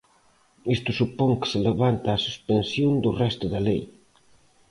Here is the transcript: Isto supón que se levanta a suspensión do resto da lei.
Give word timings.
Isto 0.75 0.89
supón 0.99 1.31
que 1.39 1.47
se 1.51 1.59
levanta 1.67 2.09
a 2.11 2.23
suspensión 2.27 2.91
do 3.03 3.11
resto 3.23 3.45
da 3.53 3.59
lei. 3.67 3.81